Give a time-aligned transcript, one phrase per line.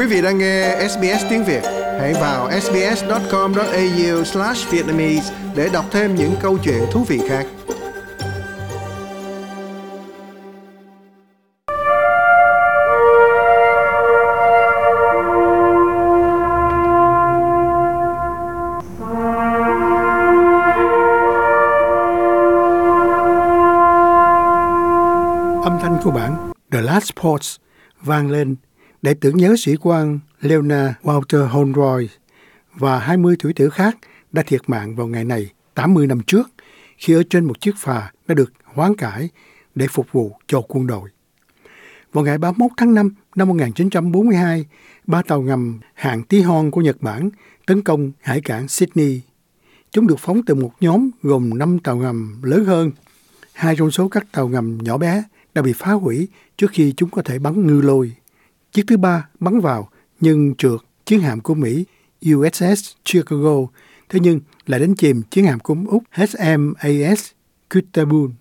[0.00, 1.62] Quý vị đang nghe SBS tiếng Việt,
[1.98, 7.46] hãy vào sbs.com.au/vietnamese để đọc thêm những câu chuyện thú vị khác.
[25.64, 27.56] Âm thanh của bản The Last Ports
[28.02, 28.56] vang lên
[29.02, 32.08] để tưởng nhớ sĩ quan Leona Walter Honroy
[32.74, 33.96] và 20 thủy tử khác
[34.32, 36.50] đã thiệt mạng vào ngày này 80 năm trước
[36.98, 39.28] khi ở trên một chiếc phà đã được hoán cải
[39.74, 41.10] để phục vụ cho quân đội.
[42.12, 44.66] Vào ngày 31 tháng 5 năm 1942,
[45.06, 47.30] ba tàu ngầm hạng tí hon của Nhật Bản
[47.66, 49.20] tấn công hải cảng Sydney.
[49.90, 52.90] Chúng được phóng từ một nhóm gồm 5 tàu ngầm lớn hơn.
[53.52, 55.22] Hai trong số các tàu ngầm nhỏ bé
[55.54, 58.12] đã bị phá hủy trước khi chúng có thể bắn ngư lôi.
[58.72, 59.88] Chiếc thứ ba bắn vào
[60.20, 61.84] nhưng trượt chiến hạm của Mỹ
[62.34, 63.56] USS Chicago,
[64.08, 67.30] thế nhưng lại đánh chìm chiến hạm của Úc HMAS
[67.74, 68.32] Kutabun.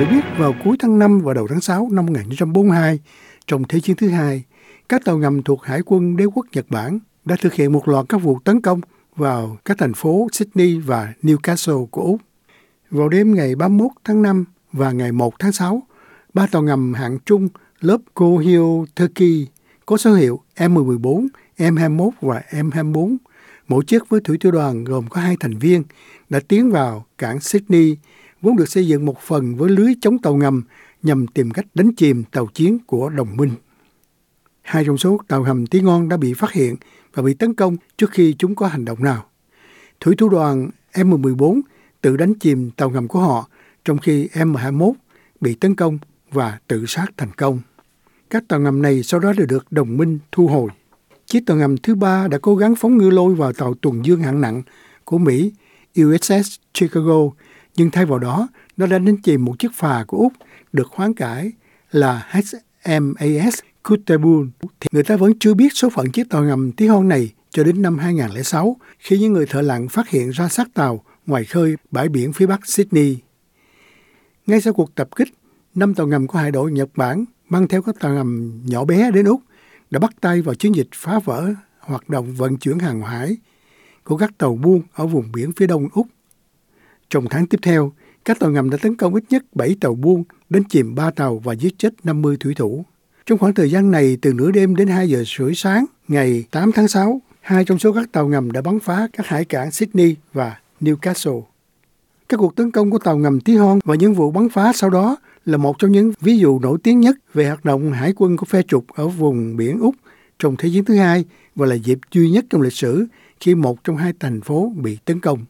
[0.00, 2.98] Được biết vào cuối tháng 5 và đầu tháng 6 năm 1942,
[3.46, 4.44] trong Thế chiến thứ hai,
[4.88, 8.04] các tàu ngầm thuộc Hải quân đế quốc Nhật Bản đã thực hiện một loạt
[8.08, 8.80] các vụ tấn công
[9.16, 12.20] vào các thành phố Sydney và Newcastle của Úc.
[12.90, 15.82] Vào đêm ngày 31 tháng 5 và ngày 1 tháng 6,
[16.34, 17.48] ba tàu ngầm hạng trung
[17.80, 19.46] lớp Kohio Turkey
[19.86, 21.26] có số hiệu M14,
[21.58, 23.16] M21 và M24,
[23.68, 25.82] mỗi chiếc với thủy thủ đoàn gồm có hai thành viên,
[26.30, 27.96] đã tiến vào cảng Sydney,
[28.42, 30.62] vốn được xây dựng một phần với lưới chống tàu ngầm
[31.02, 33.50] nhằm tìm cách đánh chìm tàu chiến của đồng minh.
[34.62, 36.76] Hai trong số tàu hầm tí ngon đã bị phát hiện
[37.14, 39.24] và bị tấn công trước khi chúng có hành động nào.
[40.00, 41.60] Thủy thủ đoàn M14
[42.00, 43.48] tự đánh chìm tàu ngầm của họ,
[43.84, 44.92] trong khi M21
[45.40, 45.98] bị tấn công
[46.30, 47.60] và tự sát thành công.
[48.30, 50.70] Các tàu ngầm này sau đó đều được đồng minh thu hồi.
[51.26, 54.20] Chiếc tàu ngầm thứ ba đã cố gắng phóng ngư lôi vào tàu tuần dương
[54.20, 54.62] hạng nặng
[55.04, 55.52] của Mỹ
[56.00, 57.30] USS Chicago,
[57.76, 60.32] nhưng thay vào đó, nó đã đánh chìm một chiếc phà của Úc
[60.72, 61.52] được hoán cải
[61.90, 64.50] là HMAS Kutabun.
[64.92, 67.82] Người ta vẫn chưa biết số phận chiếc tàu ngầm tí hon này cho đến
[67.82, 72.08] năm 2006 khi những người thợ lặn phát hiện ra xác tàu ngoài khơi bãi
[72.08, 73.16] biển phía bắc Sydney.
[74.46, 75.28] Ngay sau cuộc tập kích,
[75.78, 79.10] năm tàu ngầm của hải đội Nhật Bản mang theo các tàu ngầm nhỏ bé
[79.10, 79.40] đến Úc
[79.90, 83.36] đã bắt tay vào chiến dịch phá vỡ hoạt động vận chuyển hàng hải
[84.04, 86.06] của các tàu buôn ở vùng biển phía đông Úc.
[87.10, 87.92] Trong tháng tiếp theo,
[88.24, 91.38] các tàu ngầm đã tấn công ít nhất 7 tàu buôn, đánh chìm 3 tàu
[91.38, 92.84] và giết chết 50 thủy thủ.
[93.26, 96.72] Trong khoảng thời gian này, từ nửa đêm đến 2 giờ rưỡi sáng, ngày 8
[96.72, 100.16] tháng 6, hai trong số các tàu ngầm đã bắn phá các hải cảng Sydney
[100.32, 101.42] và Newcastle.
[102.28, 104.90] Các cuộc tấn công của tàu ngầm tí hon và những vụ bắn phá sau
[104.90, 105.16] đó
[105.48, 108.46] là một trong những ví dụ nổi tiếng nhất về hoạt động hải quân của
[108.46, 109.94] phe trục ở vùng biển Úc
[110.38, 113.06] trong Thế chiến thứ hai và là dịp duy nhất trong lịch sử
[113.40, 115.44] khi một trong hai thành phố bị tấn công.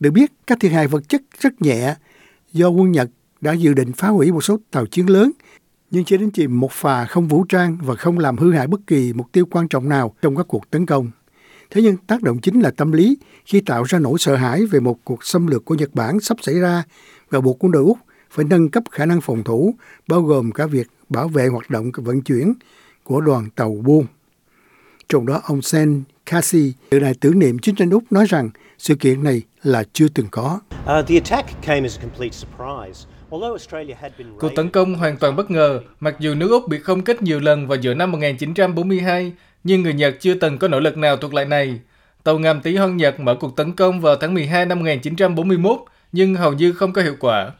[0.00, 1.94] Được biết, các thiệt hại vật chất rất nhẹ
[2.52, 5.30] do quân Nhật đã dự định phá hủy một số tàu chiến lớn
[5.90, 8.80] nhưng chỉ đến chìm một phà không vũ trang và không làm hư hại bất
[8.86, 11.10] kỳ mục tiêu quan trọng nào trong các cuộc tấn công.
[11.70, 14.80] Thế nhưng tác động chính là tâm lý khi tạo ra nỗi sợ hãi về
[14.80, 16.82] một cuộc xâm lược của Nhật Bản sắp xảy ra
[17.30, 17.98] và buộc quân đội Úc
[18.30, 19.74] phải nâng cấp khả năng phòng thủ,
[20.08, 22.52] bao gồm cả việc bảo vệ hoạt động vận chuyển
[23.04, 24.06] của đoàn tàu buôn.
[25.08, 28.94] Trong đó ông Sen Kasi, từ đài tưởng niệm chiến tranh Úc nói rằng sự
[28.94, 30.60] kiện này là chưa từng có.
[34.38, 37.40] Cuộc tấn công hoàn toàn bất ngờ, mặc dù nước Úc bị không kích nhiều
[37.40, 39.32] lần vào giữa năm 1942,
[39.64, 41.80] nhưng người Nhật chưa từng có nỗ lực nào thuộc lại này.
[42.24, 45.80] Tàu ngầm tí hon Nhật mở cuộc tấn công vào tháng 12 năm 1941,
[46.12, 47.52] nhưng hầu như không có hiệu quả.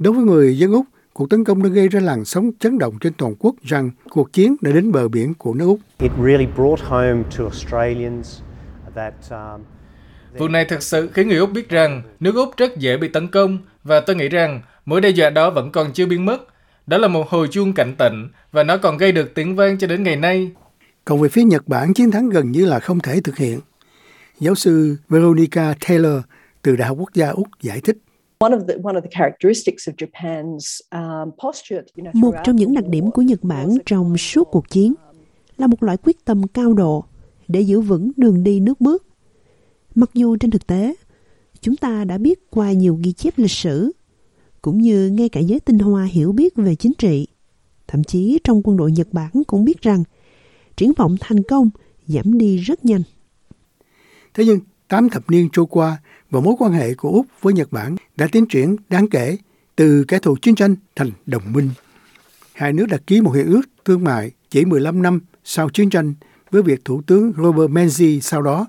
[0.00, 2.98] Đối với người dân Úc, cuộc tấn công đã gây ra làn sóng chấn động
[3.00, 5.80] trên toàn quốc rằng cuộc chiến đã đến bờ biển của nước Úc.
[5.98, 8.40] It really brought home to Australians
[8.94, 9.62] that um,
[10.38, 13.28] Vụ này thực sự khiến người Úc biết rằng nước Úc rất dễ bị tấn
[13.28, 16.38] công và tôi nghĩ rằng mối đe dọa đó vẫn còn chưa biến mất.
[16.86, 19.86] Đó là một hồi chuông cảnh tỉnh và nó còn gây được tiếng vang cho
[19.86, 20.50] đến ngày nay.
[21.04, 23.60] Còn về phía Nhật Bản, chiến thắng gần như là không thể thực hiện.
[24.38, 26.22] Giáo sư Veronica Taylor
[26.62, 27.96] từ Đại học Quốc gia Úc giải thích.
[32.14, 34.94] Một trong những đặc điểm của Nhật Bản trong suốt cuộc chiến
[35.56, 37.04] là một loại quyết tâm cao độ
[37.48, 39.06] để giữ vững đường đi nước bước.
[39.94, 40.94] Mặc dù trên thực tế,
[41.60, 43.92] chúng ta đã biết qua nhiều ghi chép lịch sử,
[44.62, 47.26] cũng như ngay cả giới tinh hoa hiểu biết về chính trị.
[47.86, 50.04] Thậm chí trong quân đội Nhật Bản cũng biết rằng
[50.76, 51.70] triển vọng thành công
[52.06, 53.02] giảm đi rất nhanh.
[54.34, 54.60] Thế nhưng,
[54.90, 55.98] 8 thập niên trôi qua
[56.30, 59.36] và mối quan hệ của Úc với Nhật Bản đã tiến triển đáng kể
[59.76, 61.70] từ kẻ thù chiến tranh thành đồng minh.
[62.52, 66.14] hai nước đã ký một hiệp ước thương mại chỉ 15 năm sau chiến tranh
[66.50, 68.66] với việc Thủ tướng Robert Menzies sau đó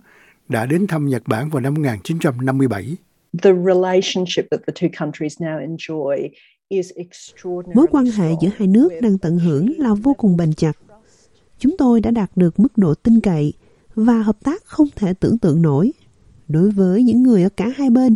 [0.50, 2.98] đã đến thăm Nhật Bản vào năm 1957.
[3.42, 6.30] The relationship that the two countries now enjoy
[7.76, 10.78] Mối quan hệ giữa hai nước đang tận hưởng là vô cùng bền chặt.
[11.60, 13.54] Chúng tôi đã đạt được mức độ tin cậy
[13.96, 15.92] và hợp tác không thể tưởng tượng nổi
[16.52, 18.16] đối với những người ở cả hai bên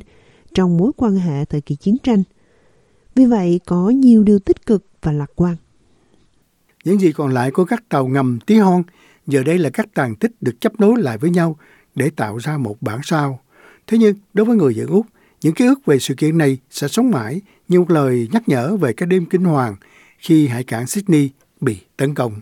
[0.53, 2.23] trong mối quan hệ thời kỳ chiến tranh.
[3.15, 5.55] Vì vậy, có nhiều điều tích cực và lạc quan.
[6.83, 8.83] Những gì còn lại của các tàu ngầm tí hon
[9.27, 11.57] giờ đây là các tàn tích được chấp nối lại với nhau
[11.95, 13.39] để tạo ra một bản sao.
[13.87, 15.05] Thế nhưng, đối với người dân Úc,
[15.41, 18.77] những ký ức về sự kiện này sẽ sống mãi như một lời nhắc nhở
[18.77, 19.75] về cái đêm kinh hoàng
[20.17, 21.29] khi hải cảng Sydney
[21.61, 22.41] bị tấn công.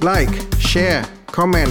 [0.00, 1.70] Like, share, comment.